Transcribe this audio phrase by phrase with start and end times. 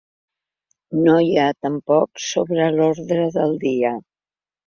[1.07, 3.93] No hi ha tampoc sobre l’ordre del dia.